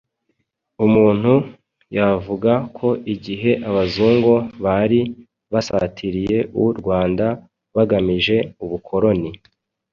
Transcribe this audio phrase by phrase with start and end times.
[0.85, 1.33] Umuntu
[1.97, 4.33] yavuga ko igihe Abazungu
[4.65, 4.99] bari
[5.53, 7.25] basatiriye u Rwanda
[7.75, 9.29] bagamije ubukoloni